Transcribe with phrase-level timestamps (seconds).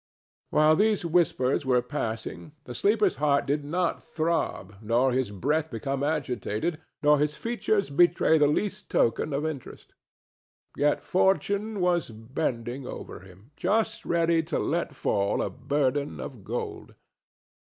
[0.49, 6.01] While these whispers were passing, the sleeper's heart did not throb, nor his breath become
[6.01, 9.93] agitated, nor his features betray the least token of interest.
[10.75, 16.95] Yet Fortune was bending over him, just ready to let fall a burden of gold.